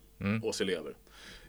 [0.42, 0.94] hos elever.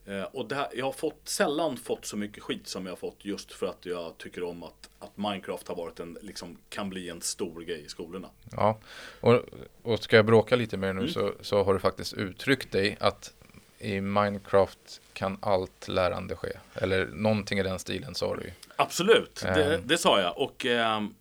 [0.05, 2.97] Eh, och det här, jag har fått, sällan fått så mycket skit som jag har
[2.97, 6.89] fått just för att jag tycker om att, att Minecraft har varit en, liksom, kan
[6.89, 8.29] bli en stor grej i skolorna.
[8.51, 8.79] Ja,
[9.21, 9.39] och,
[9.83, 11.03] och ska jag bråka lite mer Mm.
[11.03, 13.33] nu så, så har du faktiskt uttryckt dig att
[13.81, 16.49] i Minecraft kan allt lärande ske.
[16.73, 18.51] Eller någonting i den stilen sa du ju.
[18.75, 19.79] Absolut, det, Eh.
[19.85, 20.37] det sa jag.
[20.37, 21.13] Och ehm,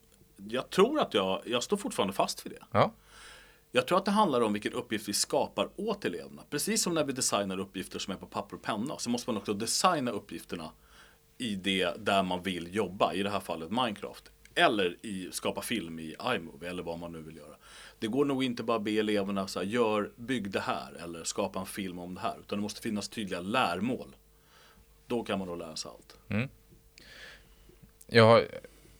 [0.49, 2.65] jag tror att jag, jag står fortfarande fast vid det.
[2.73, 2.93] Ja,
[3.73, 6.43] Jag tror att det handlar om vilken uppgift vi skapar åt eleverna.
[6.51, 9.37] Precis som när vi designar uppgifter som är på papper och penna så måste man
[9.37, 10.71] också designa uppgifterna
[11.39, 14.31] i det där man vill jobba, i det här fallet Minecraft.
[14.55, 17.57] Eller i skapa film i iMovie eller vad man nu vill göra.
[18.01, 21.61] Det går nog inte bara be eleverna så här, gör, bygg det här eller skapa
[21.61, 22.37] en film om det här.
[22.41, 24.17] Utan det måste finnas tydliga lärmål.
[25.07, 26.17] Då kan man då lära sig allt.
[26.29, 26.49] Mm.
[28.07, 28.47] jag har,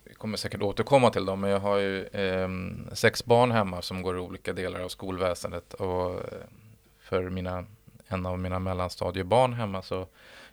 [0.05, 2.49] jag kommer säkert återkomma till dem, men jag har ju eh,
[2.93, 5.75] sex barn hemma som går i olika delar av skolväsendet.
[5.75, 6.45] Och eh,
[6.99, 7.65] för mina,
[8.07, 10.07] en av mina mellanstadiebarn hemma så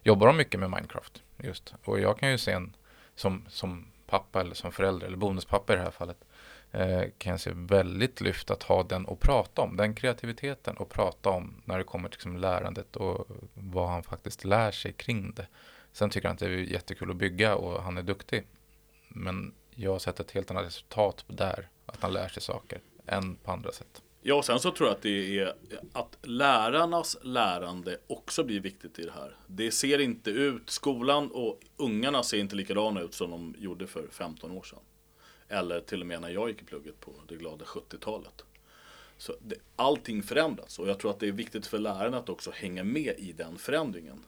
[0.04, 1.24] jobbar de mycket med Minecraft.
[1.38, 1.74] Just.
[1.84, 2.76] Och jag kan ju se en,
[3.16, 6.18] som, som pappa eller som förälder, eller bonuspappa i det här fallet,
[6.78, 10.90] Eh, kan jag se väldigt lyft att ha den och prata om, den kreativiteten och
[10.90, 15.34] prata om när det kommer till liksom lärandet och vad han faktiskt lär sig kring
[15.34, 15.48] det.
[15.92, 18.48] Sen tycker han att det är jättekul att bygga och han är duktig.
[19.08, 23.36] Men jag har sett ett helt annat resultat där, att han lär sig saker, än
[23.36, 24.02] på andra sätt.
[24.22, 25.54] Ja, och sen så tror jag att det är
[25.94, 29.36] att lärarnas lärande också blir viktigt i det här.
[29.48, 34.08] Det ser inte ut, skolan och ungarna ser inte likadana ut som de gjorde för
[34.12, 34.80] 15 år sedan.
[35.50, 38.44] Eller till och med när jag gick i plugget på det glada 70-talet.
[39.18, 42.52] Så det, allting förändras och jag tror att det är viktigt för lärarna att också
[42.52, 44.24] hänga med i den förändringen.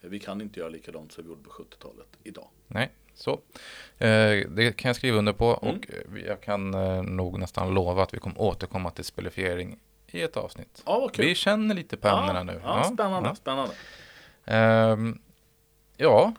[0.00, 2.48] Vi kan inte göra likadant som vi gjorde på 70-talet idag.
[2.66, 3.32] Nej, så.
[3.98, 5.76] Eh, det kan jag skriva under på Mm.
[5.76, 10.22] och eh, jag kan eh, nog nästan lova att vi kommer återkomma till spelifiering i
[10.22, 10.82] ett avsnitt.
[10.86, 11.24] Ja, kul.
[11.24, 12.60] Vi känner lite på ämnena nu.
[12.64, 13.34] Ja, spännande, ja.
[13.34, 13.74] spännande.
[14.44, 15.18] Ehm,
[15.96, 16.32] ja,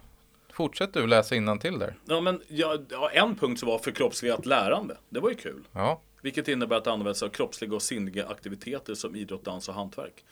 [0.52, 1.98] fortsätt du läsa till där.
[2.06, 2.78] Ja, men ja,
[3.12, 4.96] en punkt som var förkroppsligat lärande.
[5.08, 5.62] Det var ju kul.
[5.72, 9.74] Ja, Vilket innebär att det används av kroppsliga och sinnliga aktiviteter som idrott, dans och
[9.74, 10.24] hantverk.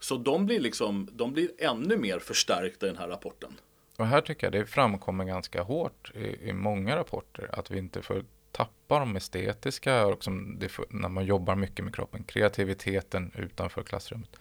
[0.00, 3.52] Så de blir liksom, de blir ännu mer förstärkta i den här rapporten.
[3.96, 8.02] och här tycker jag det framkommer ganska hårt i, i många rapporter att vi inte
[8.02, 13.82] får tappa de estetiska och som det när man jobbar mycket med kroppen, kreativiteten utanför
[13.82, 14.36] klassrummet.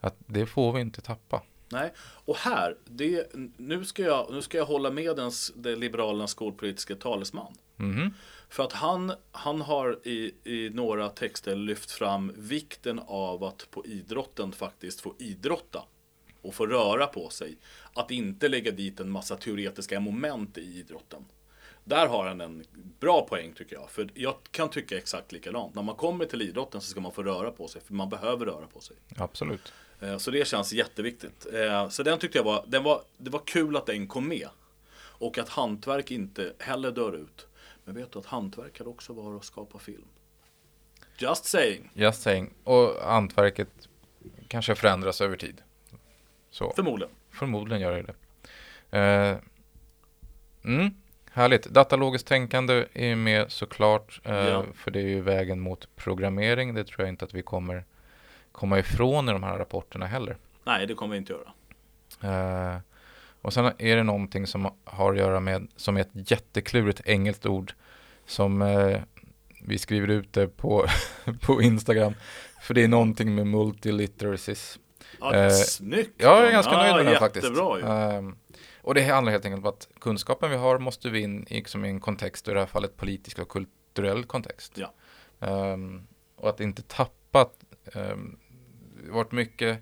[0.00, 1.42] Att det får vi inte tappa.
[1.68, 5.30] Nej, och här, det, nu, ska jag, nu ska jag hålla med den,
[5.78, 7.54] Liberalernas skolpolitiska talesman.
[7.76, 8.14] Mhm.
[8.48, 13.86] För att han, han har i, i några texter lyft fram vikten av att på
[13.86, 15.82] idrotten faktiskt få idrotta.
[16.42, 17.56] och få röra på sig.
[17.94, 21.24] Att inte lägga dit en massa teoretiska moment i idrotten.
[21.84, 22.64] Där har han en
[23.00, 23.90] bra poäng tycker jag.
[23.90, 25.74] För jag kan tycka exakt likadant.
[25.74, 27.82] När man kommer till idrotten så ska man få röra på sig.
[27.82, 28.96] För man behöver röra på sig.
[29.16, 29.72] Absolut.
[30.00, 31.46] Eh, Så det känns jätteviktigt.
[31.54, 34.48] Eh, Så den tyckte jag var, den var, det var kul att den kom med.
[35.18, 37.46] Och att hantverk inte heller dör ut.
[37.84, 40.04] Men vet du att hantverk kan också vara att skapa film?
[41.18, 41.90] Just saying.
[41.94, 42.50] Just saying.
[42.64, 43.68] Och hantverket
[44.48, 45.62] kanske förändras över tid.
[46.50, 47.14] Så Förmodligen.
[47.30, 48.98] förmodligen gör det det.
[48.98, 49.38] Eh,
[50.64, 50.94] mm,
[51.30, 51.64] härligt.
[51.64, 54.20] Datalogiskt tänkande är med såklart.
[54.24, 54.64] Ja.
[54.74, 56.74] För det är ju vägen mot programmering.
[56.74, 57.84] Det tror jag inte att vi kommer
[58.56, 60.36] komma ifrån i de här rapporterna heller.
[60.64, 61.52] Nej, det kommer vi inte göra.
[62.22, 62.80] Eh,
[63.42, 67.46] och sen är det någonting som har att göra med, som är ett jätteklurigt engelskt
[67.46, 67.72] ord
[68.26, 69.00] som eh,
[69.62, 70.86] vi skriver ut det på,
[71.40, 72.14] på Instagram.
[72.62, 74.78] För det är någonting med multiliteracies.
[75.20, 76.12] Ja, Eh, snyggt!
[76.16, 77.46] Jag är ganska Ja, nöjd med den faktiskt.
[77.46, 77.86] Ju.
[77.86, 78.36] Ehm,
[78.82, 81.84] och det handlar helt enkelt om att kunskapen vi har måste vi in i, liksom,
[81.84, 84.72] i en kontext, och i det här fallet politisk och kulturell kontext.
[84.78, 84.92] Ja.
[85.46, 87.48] Ehm, och att inte tappa,
[87.94, 88.38] um,
[89.10, 89.78] varit mycket,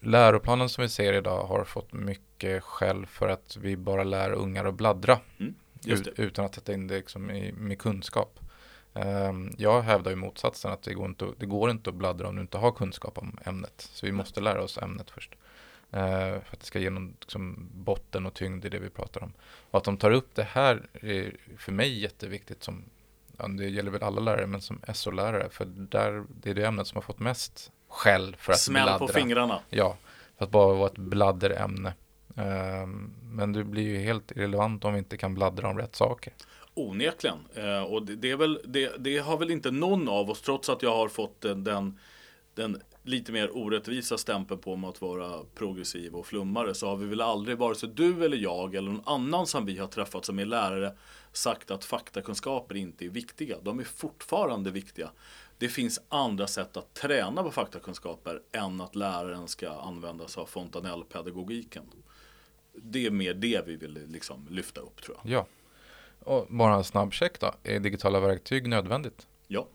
[0.00, 4.64] läroplanen som vi ser idag har fått mycket skäll för att vi bara lär ungar
[4.64, 5.18] att bladdra.
[5.80, 6.18] Det.
[6.18, 8.40] utan att sätta in det liksom i, med kunskap.
[8.94, 12.36] Ehm, jag hävdar ju motsatsen att det går, inte, det går inte att bladdra om
[12.36, 13.88] du inte har kunskap om ämnet.
[13.92, 15.34] Så vi måste lära oss ämnet först.
[15.90, 19.22] Eh, för att det ska ge någon liksom, botten och tyngd i det vi pratar
[19.22, 19.32] om.
[19.70, 22.84] Och att de tar upp det här är för mig jätteviktigt som
[23.38, 25.48] ja, det gäller väl alla lärare, men som SO-lärare.
[25.50, 28.98] För där, det är det ämnet som har fått mest skäll för att Smäll bladdra.
[28.98, 29.60] på fingrarna.
[29.70, 29.96] Ja,
[30.38, 31.92] för att bara vara ett bladderämne.
[32.36, 36.32] Ehm, men det blir ju helt irrelevant om vi inte kan bladdra om rätt saker.
[36.74, 37.38] Onekligen.
[37.54, 40.82] Eh, och det, är väl, det, det har väl inte någon av oss, trots att
[40.82, 41.98] jag har fått den, den,
[42.54, 47.06] den lite mer orättvisa stämpeln på mig att vara progressiv och flummare, så har vi
[47.06, 50.38] väl aldrig, vare sig du eller jag eller någon annan som vi har träffat som
[50.38, 50.92] är lärare,
[51.32, 53.56] sagt att faktakunskaper inte är viktiga.
[53.62, 55.10] De är fortfarande viktiga.
[55.58, 60.46] Det finns andra sätt att träna på faktakunskaper än att läraren ska använda sig av
[60.46, 61.84] fontanellpedagogiken.
[62.72, 65.32] Det är mer det vi vill liksom lyfta upp tror jag.
[65.32, 65.46] Ja.
[66.20, 67.54] Och bara en snabb check då.
[67.62, 69.26] Är digitala verktyg nödvändigt?
[69.46, 69.68] Ja.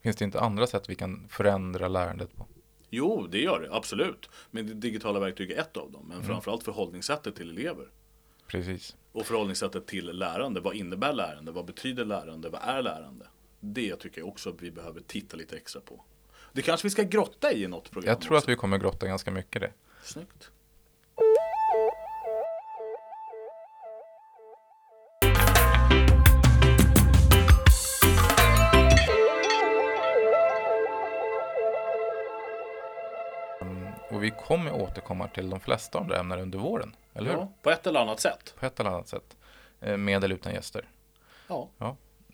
[0.00, 2.46] Finns det inte andra sätt vi kan förändra lärandet på?
[2.90, 4.30] Jo, det gör det, absolut.
[4.50, 6.04] Men digitala verktyg är ett av dem.
[6.04, 6.16] Mm.
[6.16, 7.88] Men framförallt förhållningssättet till elever.
[8.46, 8.96] Precis.
[9.12, 10.60] Och förhållningssättet till lärande.
[10.60, 11.52] Vad innebär lärande?
[11.52, 12.48] Vad betyder lärande?
[12.48, 13.26] Vad är lärande?
[13.72, 16.00] Det tycker jag också att vi behöver titta lite extra på.
[16.52, 18.50] Det kanske vi ska grotta i i något program Jag tror att också.
[18.50, 19.72] vi kommer grotta ganska mycket i det.
[20.02, 20.50] Snyggt.
[34.10, 36.96] Och vi kommer återkomma till de flesta av de ämnena under våren.
[37.14, 37.36] Eller hur?
[37.38, 38.54] Ja, på ett eller annat sätt.
[38.60, 39.36] På ett eller annat sätt.
[39.80, 40.88] Eh, Med eller utan gäster.
[41.48, 41.68] Ja.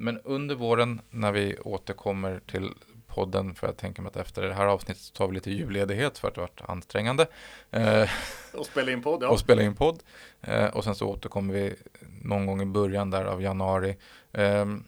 [0.00, 2.70] Men under våren när vi återkommer till
[3.06, 6.28] podden, för jag tänker mig att efter det här avsnittet tar vi lite julledighet för
[6.28, 7.26] att det varit ansträngande.
[7.70, 8.10] Eh,
[8.54, 9.28] Och spela in podd, ja.
[9.28, 10.02] och spela in podd.
[10.40, 11.74] Eh, och sen så återkommer vi
[12.22, 13.96] någon gång i början där av januari.
[14.32, 14.84] Ehm,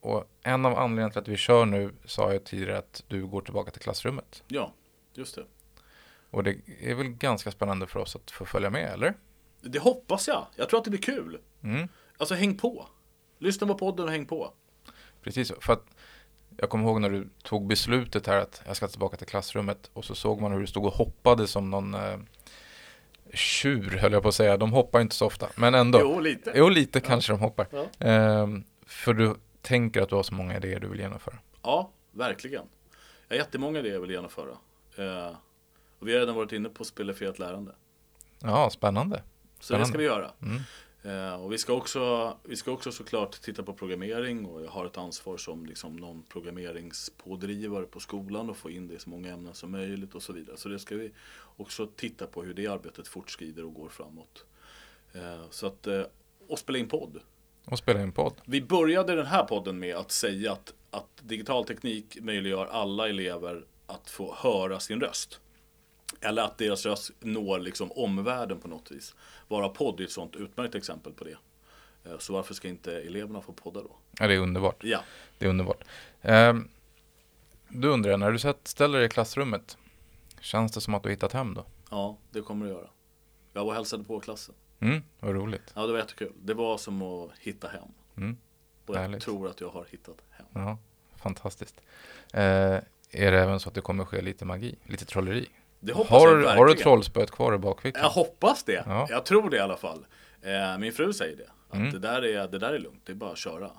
[0.00, 3.40] och en av anledningarna till att vi kör nu sa jag tidigare att du går
[3.40, 4.42] tillbaka till klassrummet.
[4.48, 4.72] Ja,
[5.14, 5.44] just det.
[6.30, 9.14] Och det är väl ganska spännande för oss att få följa med, eller?
[9.60, 10.46] Det hoppas jag.
[10.56, 11.38] Jag tror att det blir kul.
[11.62, 11.88] Mm,
[12.18, 12.88] Alltså häng på.
[13.44, 14.52] Lyssna på podden och häng på.
[15.22, 15.84] precis, för att
[16.56, 20.04] jag kommer ihåg när du tog beslutet här att jag ska tillbaka till klassrummet och
[20.04, 22.18] så såg man hur du stod och hoppade som någon eh,
[23.32, 24.56] tjur höll jag på att säga.
[24.56, 25.98] De hoppar inte så ofta, men ändå.
[26.00, 26.52] Jo, lite.
[26.54, 27.66] Jo, lite kanske de hoppar.
[27.70, 28.06] Ja.
[28.06, 31.38] Ehm, för du tänker att du har så många idéer du vill genomföra.
[31.62, 32.64] Ja, verkligen.
[33.28, 34.56] Jag har jättemånga idéer jag vill genomföra.
[34.96, 35.36] Eh,
[35.98, 37.72] och vi har redan varit inne på spelefriat lärande.
[38.38, 39.22] Ja, spännande.
[39.60, 40.30] Så det ska vi göra.
[40.42, 40.60] Mm.
[41.04, 44.86] Eh, och vi ska, också, vi ska också såklart titta på programmering och jag har
[44.86, 49.32] ett ansvar som liksom någon programmeringspådrivare på skolan och få in det i så många
[49.32, 50.56] ämnen som möjligt och så vidare.
[50.56, 51.10] Så det ska vi
[51.56, 54.44] också titta på hur det arbetet fortskrider och går framåt.
[55.12, 56.02] Eh, så att, eh,
[56.48, 57.20] och spela in podd.
[57.64, 58.34] Och spela in podd.
[58.44, 63.64] Vi började den här podden med att säga att, att digital teknik möjliggör alla elever
[63.86, 65.40] att få höra sin röst.
[66.20, 69.14] Eller att deras röst når liksom omvärlden på något vis.
[69.48, 71.36] Vara podd är ett sånt utmärkt exempel på det.
[72.04, 73.90] Eh, Så varför ska inte eleverna få podda då?
[74.18, 74.84] Ja, det är underbart.
[74.84, 75.00] Ja,
[75.38, 75.84] Det är underbart.
[76.22, 76.68] Ehm,
[77.68, 79.78] du undrar när du ställer dig i klassrummet,
[80.40, 81.64] känns det som att du hittat hem då?
[81.90, 82.88] ja det kommer det göra.
[83.52, 84.54] Jag var och hälsade på klassen.
[84.80, 85.72] Mm, vad roligt.
[85.74, 86.32] Ja, det var jättekul.
[86.42, 87.88] Det var som att hitta hem.
[88.16, 88.36] Mm,
[88.86, 89.22] Och jag Härligt.
[89.22, 90.46] tror att jag har hittat hem.
[90.52, 90.78] ja,
[91.16, 91.80] fantastiskt.
[92.32, 95.48] Eh, är det även så att det kommer ske lite magi, lite trolleri?
[95.84, 98.02] Det hoppas Har, jag har du trollspöet kvar i bakfickan?
[98.02, 98.82] Jag hoppas det.
[98.86, 98.96] Ja.
[98.96, 99.06] Mm.
[99.10, 100.06] Jag tror det i alla fall.
[100.42, 101.50] Eh, min fru säger det.
[101.68, 103.70] Att det, där är, det där är lugnt, det är bara att köra.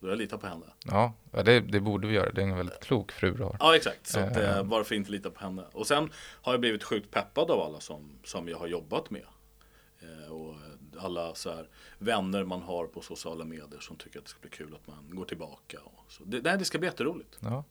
[0.00, 0.66] Då jag litar på henne.
[0.84, 1.12] Ja,
[1.44, 2.30] det, det borde vi göra.
[2.30, 3.56] Det är en väldigt klok fru du har.
[3.60, 4.56] Ja exakt, så att, Eh.
[4.58, 5.64] eh, varför inte lita på henne?
[5.72, 6.10] Och sen
[6.42, 9.24] har jag blivit sjukt peppad av alla som, som jag har jobbat med.
[10.00, 10.54] Eh, och
[10.98, 14.50] alla så här, vänner man har på sociala medier som tycker att det ska bli
[14.50, 15.78] kul att man går tillbaka.
[15.84, 16.24] Och så.
[16.24, 17.38] Det, nej, det ska bli jätteroligt.
[17.40, 17.64] Ja.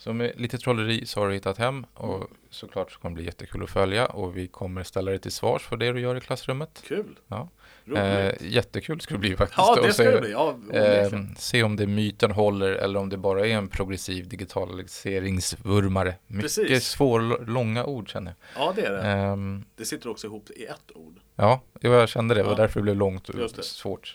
[0.00, 3.24] Så med lite trolleri så har du hittat hem och såklart så kommer det bli
[3.24, 6.20] jättekul att följa och vi kommer ställa dig till svars för det du gör i
[6.20, 6.82] klassrummet.
[6.86, 7.18] Kul!
[7.28, 7.48] Ja.
[7.84, 7.98] Roligt!
[8.02, 9.58] Eh, jättekul ska det bli faktiskt.
[9.58, 10.30] ja, det ska det bli.
[10.30, 16.14] Ja, eh, se om det myten håller eller om det bara är en progressiv digitaliseringsvurmare.
[16.26, 16.84] Mycket Precis.
[16.88, 19.04] svår, långa ord känner ja, det är jag.
[19.04, 19.08] det.
[19.10, 21.20] Ehm, Det sitter också ihop i ett ord.
[21.36, 22.42] ja, jag kände det.
[22.42, 24.14] Det var därför det blev långt och svårt.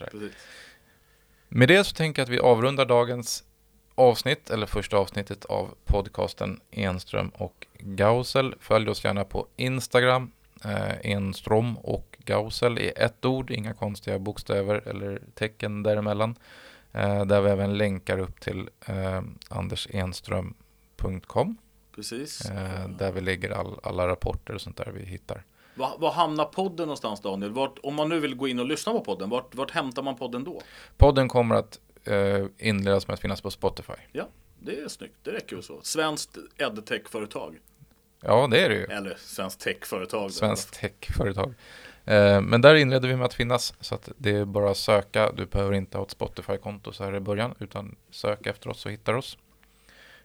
[1.49, 3.43] Med det så tänker jag att vi avrundar dagens
[3.95, 8.55] avsnitt, eller första avsnittet av podcasten Enström och Gausel.
[8.59, 10.31] Följ oss gärna på Instagram,
[10.63, 16.35] eh, Enström och Gausel i ett ord, inga konstiga bokstäver eller tecken däremellan.
[16.91, 21.57] Eh, där vi även länkar upp till eh, andersenström.com
[21.95, 22.49] Precis.
[22.49, 25.43] eh, där vi lägger all, alla rapporter och sånt där vi hittar.
[25.75, 27.51] Var, var hamnar podden någonstans Daniel?
[27.51, 30.15] Vart, om man nu vill gå in och lyssna på podden, vart, vart hämtar man
[30.15, 30.61] podden då?
[30.97, 33.93] Podden kommer att eh, inledas med att finnas på Spotify.
[34.11, 34.27] Ja,
[34.59, 35.15] det är snyggt.
[35.23, 35.79] Det räcker ju så.
[35.81, 37.59] Svenskt edtech-företag.
[38.21, 38.83] Ja, det är det ju.
[38.83, 40.31] Eller svenskt tech-företag.
[40.31, 41.53] Svenskt techföretag.
[42.05, 45.31] Eh, men där inleder vi med att finnas så att det är bara att söka.
[45.31, 48.89] Du behöver inte ha ett Spotify-konto så här i början utan sök efter oss så
[48.89, 49.37] hittar oss.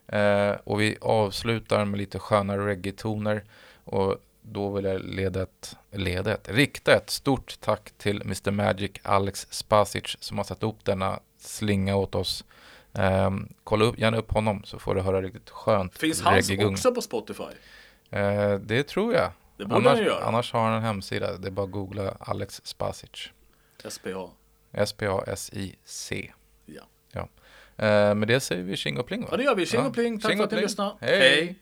[0.06, 3.44] Eh, och vi avslutar med lite sköna reggae-toner
[3.84, 8.90] och då vill jag leda ett, leda ett, rikta ett stort tack till Mr Magic
[9.02, 12.44] Alex Spasic som har satt upp denna slinga åt oss.
[12.94, 13.30] Eh,
[13.64, 16.72] kolla upp, gärna upp honom så får du höra riktigt skönt Finns reggae-gung.
[16.72, 17.44] också på Spotify?
[18.10, 19.30] Eh, det tror jag.
[19.56, 20.24] Det borde annars, han göra.
[20.24, 21.36] annars har han en hemsida.
[21.36, 23.30] Det är bara att googla Alex Spasic.
[23.88, 24.30] SPA.
[24.72, 26.32] S-P-A-S-I-C.
[26.66, 26.82] Ja.
[27.12, 27.28] Ja.
[27.86, 29.28] Eh, med det säger vi tjing och pling va?
[29.30, 29.66] ja, det gör vi.
[29.66, 30.20] Tjing och pling.
[30.20, 30.94] Tack för att ni lyssnade.
[31.00, 31.46] Hej.
[31.46, 31.58] Thank